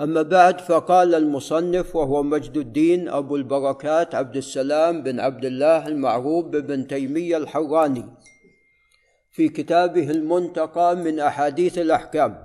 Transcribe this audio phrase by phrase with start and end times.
[0.00, 6.46] أما بعد فقال المصنف وهو مجد الدين أبو البركات عبد السلام بن عبد الله المعروف
[6.46, 8.04] بن تيمية الحراني
[9.30, 12.44] في كتابه المنتقى من أحاديث الأحكام.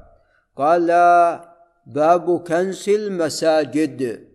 [0.56, 0.88] قال
[1.88, 4.28] باب كنس المساجد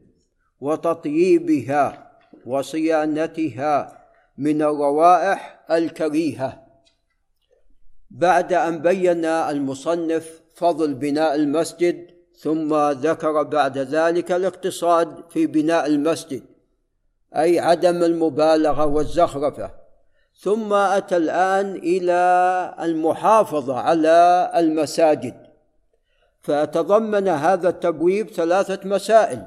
[0.61, 2.13] وتطييبها
[2.47, 4.07] وصيانتها
[4.39, 6.67] من الروائح الكريهة.
[8.11, 12.10] بعد أن بين المصنف فضل بناء المسجد
[12.43, 16.43] ثم ذكر بعد ذلك الاقتصاد في بناء المسجد
[17.37, 19.71] أي عدم المبالغة والزخرفة.
[20.41, 25.35] ثم أتى الآن إلى المحافظة على المساجد.
[26.41, 29.43] فتضمن هذا التبويب ثلاثة مسائل.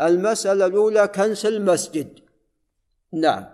[0.00, 2.18] المسألة الأولى كنس المسجد.
[3.12, 3.44] نعم.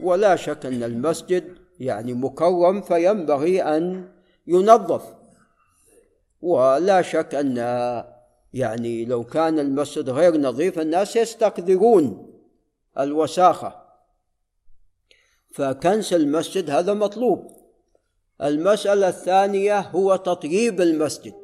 [0.00, 1.44] ولا شك أن المسجد
[1.80, 4.08] يعني مكرم فينبغي أن
[4.46, 5.23] ينظف.
[6.44, 7.56] ولا شك أن
[8.54, 12.32] يعني لو كان المسجد غير نظيف الناس يستقدرون
[12.98, 13.84] الوساخة.
[15.50, 17.50] فكنس المسجد هذا مطلوب.
[18.42, 21.34] المسألة الثانية هو تطييب المسجد.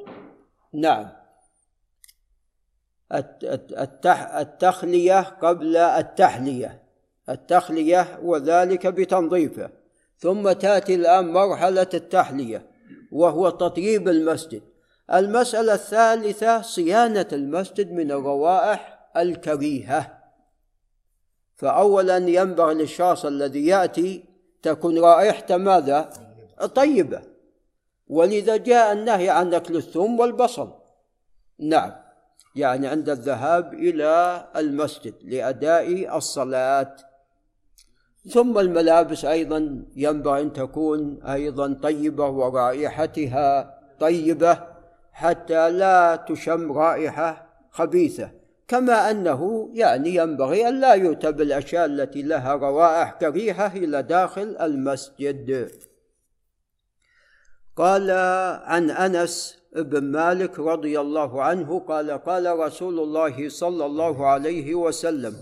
[0.72, 1.08] نعم.
[4.40, 6.82] التخلية قبل التحلية.
[7.28, 9.70] التخلية وذلك بتنظيفه.
[10.18, 12.66] ثم تأتي الآن مرحلة التحلية
[13.12, 14.69] وهو تطييب المسجد.
[15.12, 20.20] المسألة الثالثة صيانة المسجد من الروائح الكريهة.
[21.56, 24.24] فاولا ينبغي للشخص الذي يأتي
[24.62, 26.10] تكون رائحته ماذا؟
[26.74, 27.22] طيبة.
[28.08, 30.72] ولذا جاء النهي عن أكل الثوم والبصل.
[31.58, 31.92] نعم
[32.56, 36.96] يعني عند الذهاب إلى المسجد لأداء الصلاة.
[38.30, 44.69] ثم الملابس أيضا ينبغي أن تكون أيضا طيبة ورائحتها طيبة.
[45.12, 52.54] حتى لا تشم رائحة خبيثة كما أنه يعني ينبغي أن لا يؤتى بالأشياء التي لها
[52.54, 55.70] روائح كريهة إلى داخل المسجد.
[57.76, 58.10] قال
[58.64, 65.34] عن أنس بن مالك رضي الله عنه قال قال رسول الله صلى الله عليه وسلم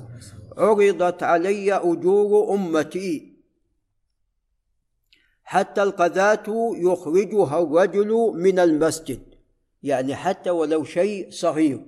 [0.59, 3.39] عرضت علي أجور أمتي.
[5.45, 9.28] حتى القذاة يخرجها الرجل من المسجد.
[9.83, 11.81] يعني حتى ولو شيء صغير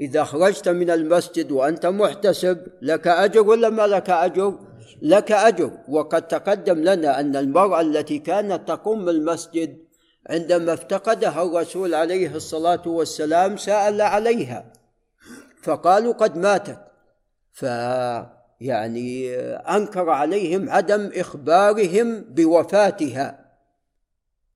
[0.00, 4.58] إذا خرجت من المسجد وأنت محتسب لك أجر ولا ما لك أجر؟
[5.02, 5.70] لك أجر.
[5.88, 9.78] وقد تقدم لنا أن المرأة التي كانت تقوم المسجد
[10.30, 14.72] عندما افتقدها الرسول عليه الصلاة والسلام سأل عليها
[15.62, 16.78] فقالوا قد ماتت.
[17.52, 23.46] فيعني أنكر عليهم عدم إخبارهم بوفاتها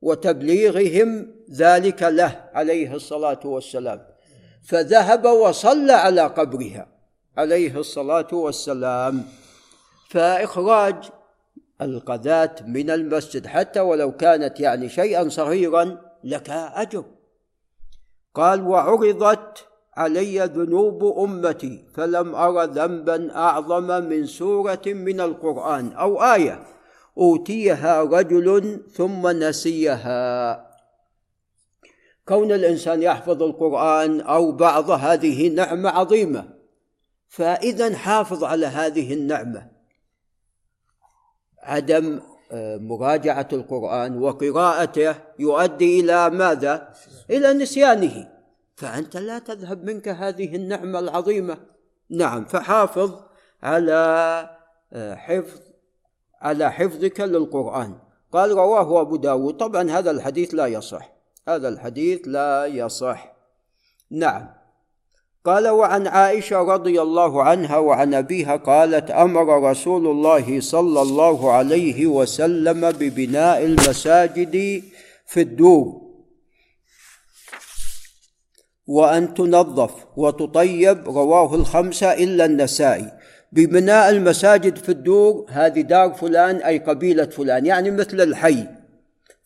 [0.03, 4.01] وتبليغهم ذلك له عليه الصلاة والسلام.
[4.63, 6.87] فذهب وصلى على قبرها
[7.37, 9.25] عليه الصلاة والسلام.
[10.11, 10.97] فإخراج
[11.83, 17.05] القذاة من المسجد حتى ولو كانت يعني شيئا صغيرا لك أجر.
[18.35, 26.63] قال وعرضت علي ذنوب أمتي فلم أر ذنبا أعظم من سورة من القرآن أو آية.
[27.19, 30.70] أوتيها رجل ثم نسيها.
[32.31, 36.45] كون الإنسان يحفظ القرآن أو بعض هذه نعمة عظيمة.
[37.29, 39.71] فإذا حافظ على هذه النعمة.
[41.63, 42.21] عدم
[42.53, 46.95] آه، مراجعة القرآن وقراءته يؤدي إلى ماذا؟
[47.31, 48.29] إلى نسيانه.
[48.77, 51.57] فأنت لا تذهب منك هذه النعمة العظيمة.
[52.11, 53.21] نعم فحافظ
[53.63, 53.95] على
[54.93, 55.61] آه، حفظ
[56.41, 57.99] على حفظك للقرآن.
[58.33, 59.57] قال رواه أبو داود.
[59.57, 61.20] طبعا هذا الحديث لا يصح.
[61.49, 63.33] هذا الحديث لا يصح.
[64.11, 64.61] نعم.
[65.45, 72.07] قال وعن عائشة رضي الله عنها وعن أبيها قالت أمر رسول الله صلى الله عليه
[72.07, 74.83] وسلم ببناء المساجد
[75.27, 76.01] في الدور
[78.87, 83.13] وأن تنظف وتطيب رواه الخمسة إلا النسائي.
[83.53, 88.80] ببناء المساجد في الدور هذه دار فلان أي قبيلة فلان يعني مثل الحي.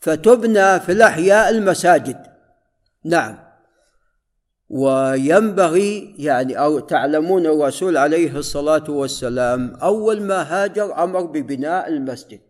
[0.05, 2.27] فتبنى في الأحياء المساجد.
[3.05, 3.39] نعم.
[4.69, 12.41] وينبغي يعني أو تعلمون الرسول عليه الصلاة والسلام أول ما هاجر أمر ببناء المسجد.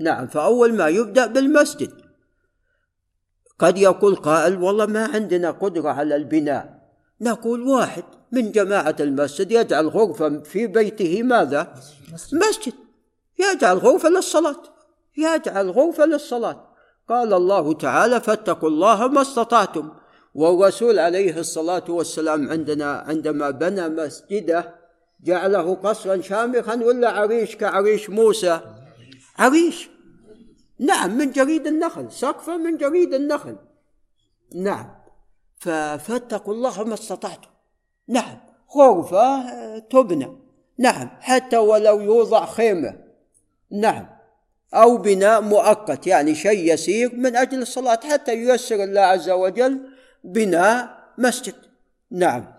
[0.00, 1.92] نعم فأول ما يبدأ بالمسجد.
[3.58, 6.92] قد يقول قائل والله ما عندنا قدرة على البناء.
[7.20, 11.74] نقول واحد من جماعة المسجد يجعل غرفة في بيته ماذا؟
[12.32, 12.72] مسجد.
[13.38, 14.77] يجعل غرفة للصلاة.
[15.16, 16.68] يجعل غرفة للصلاة.
[17.08, 19.90] قال الله تعالى فاتقوا الله ما استطعتم.
[20.34, 24.74] والرسول عليه الصلاة والسلام عندنا عندما بنى مسجده
[25.24, 28.60] جعله قصرا شامخا ولا عريش كعريش موسى.
[29.38, 29.90] عريش.
[30.78, 33.56] نعم من جريد النخل سقفه من جريد النخل.
[34.54, 34.90] نعم.
[35.98, 37.48] فاتقوا الله ما استطعتم.
[38.08, 38.38] نعم.
[38.76, 40.38] غرفة تبنى.
[40.78, 41.08] نعم.
[41.20, 42.98] حتى ولو يوضع خيمة.
[43.70, 44.17] نعم.
[44.74, 49.80] أو بناء مؤقت يعني شيء يسير من أجل الصلاة حتى ييسر الله عز وجل
[50.24, 51.54] بناء مسجد.
[52.10, 52.52] نعم.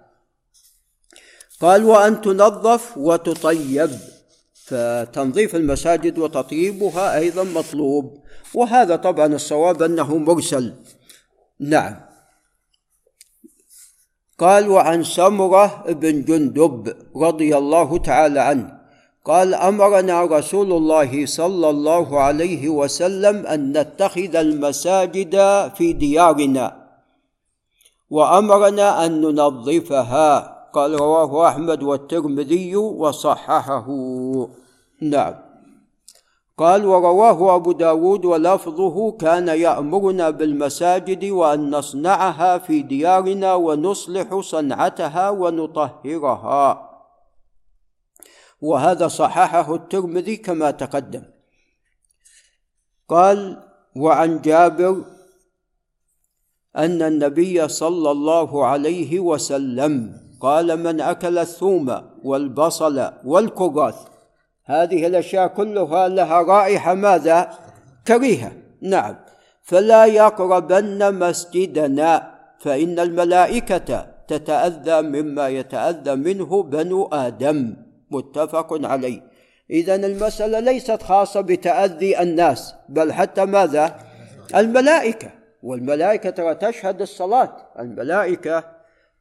[1.61, 3.91] قال وأن تنظف وتطيب.
[4.53, 8.23] فتنظيف المساجد وتطيبها أيضا مطلوب.
[8.53, 10.75] وهذا طبعا الصواب أنه مرسل.
[11.59, 11.95] نعم.
[14.37, 18.78] قال وعن سمرة بن جندب رضي الله تعالى عنه.
[19.29, 25.35] قال أمرنا رسول الله صلى الله عليه وسلم أن نتخذ المساجد
[25.77, 26.89] في ديارنا
[28.09, 33.87] وأمرنا أن ننظفها قال رواه أحمد والترمذي وصححه.
[35.01, 35.33] نعم.
[36.57, 46.88] قال ورواه أبو داود ولفظه كان يأمرنا بالمساجد وأن نصنعها في ديارنا ونصلح صنعتها ونطهرها.
[48.61, 51.23] وهذا صححه الترمذي كما تقدم.
[53.09, 53.63] قال
[53.95, 55.03] وعن جابر
[56.77, 59.93] أن النبي صلى الله عليه وسلم
[60.41, 63.95] قال من أكل الثوم والبصل والكراث
[64.65, 67.49] هذه الأشياء كلها لها رائحة ماذا؟
[68.07, 68.51] كريهة.
[68.81, 69.15] نعم.
[69.63, 77.75] فلا يقربن مسجدنا فإن الملائكة تتأذى مما يتأذى منه بنو آدم.
[78.11, 79.21] متفق عليه.
[79.69, 83.99] إذا المسألة ليست خاصة بتأذي الناس بل حتى ماذا؟
[84.55, 85.31] الملائكة.
[85.63, 87.67] والملائكة ترى تشهد الصلاة.
[87.79, 88.63] الملائكة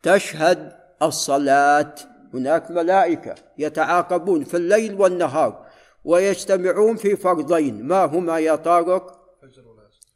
[0.03, 1.95] تشهد الصلاة.
[2.35, 5.67] هناك ملائكة يتعاقبون في الليل والنهار
[6.05, 7.83] ويجتمعون في فرضين.
[7.83, 9.19] ما هما يا طارق؟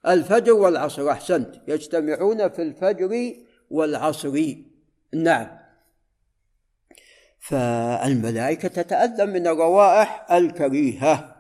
[0.07, 1.11] الفجر والعصر.
[1.11, 1.55] أحسنت.
[1.69, 3.33] يجتمعون في الفجر
[3.71, 4.55] والعصر.
[5.15, 5.62] نعم.
[7.43, 11.37] فالملائكة تتأذى من الروائح الكريهة.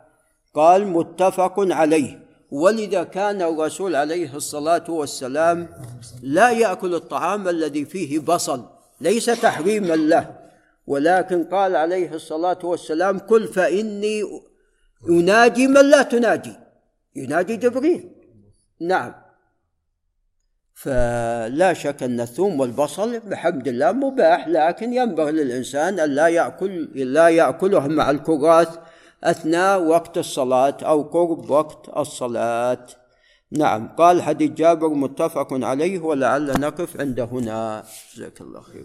[0.55, 2.23] قال متفق عليه.
[2.51, 5.69] ولذا كان الرسول عليه الصلاة والسلام
[6.23, 8.69] لا يأكل الطعام الذي فيه بصل
[9.01, 10.39] ليس تحريما له.
[10.87, 14.23] ولكن قال عليه الصلاة والسلام كل فإني
[15.09, 16.53] يناجي من لا تناجي.
[17.17, 18.09] يناجي جبريل.
[18.81, 19.22] نعم.
[20.75, 27.29] فلا شك أن الثوم والبصل بحمد الله مباح لكن ينبغي للإنسان أن لا يأكل لا
[27.29, 28.79] يأكله مع الكراث
[29.25, 32.87] أثناء وقت الصلاة أو قرب وقت الصلاة.
[33.51, 37.85] نعم قال حديث جابر متفق عليه ولعل نقف عند هنا.
[38.15, 38.85] جزاك الله خير.